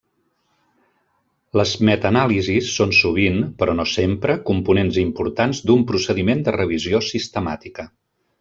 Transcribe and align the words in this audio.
Les 1.59 1.73
metanàlisis 1.89 2.71
són 2.79 2.95
sovint, 3.01 3.37
però 3.61 3.77
no 3.81 3.87
sempre, 3.93 4.39
components 4.51 4.99
importants 5.05 5.63
d'un 5.69 5.87
procediment 5.93 6.45
de 6.49 6.59
revisió 6.61 7.07
sistemàtica. 7.11 7.91